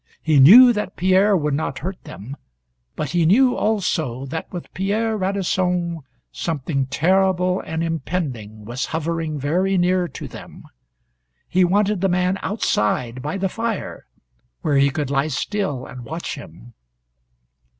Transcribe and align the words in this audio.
He 0.23 0.39
knew 0.39 0.73
that 0.73 0.95
Pierre 0.95 1.37
would 1.37 1.53
not 1.53 1.77
hurt 1.77 2.05
them, 2.05 2.35
but 2.95 3.11
he 3.11 3.23
knew 3.23 3.55
also 3.55 4.25
that 4.25 4.51
with 4.51 4.73
Pierre 4.73 5.15
Radisson 5.15 5.99
something 6.31 6.87
terrible 6.87 7.61
and 7.63 7.83
impending 7.83 8.65
was 8.65 8.85
hovering 8.85 9.37
very 9.39 9.77
near 9.77 10.07
to 10.07 10.27
them. 10.27 10.63
He 11.47 11.63
wanted 11.63 12.01
the 12.01 12.09
man 12.09 12.39
outside 12.41 13.21
by 13.21 13.37
the 13.37 13.47
fire 13.47 14.07
where 14.61 14.77
he 14.77 14.89
could 14.89 15.11
lie 15.11 15.27
still, 15.27 15.85
and 15.85 16.03
watch 16.03 16.33
him. 16.33 16.73